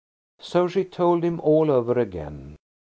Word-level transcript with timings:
So 0.39 0.67
she 0.67 0.83
told 0.83 1.23
him 1.23 1.39
all 1.41 1.69
over 1.69 1.91
again. 1.99 2.57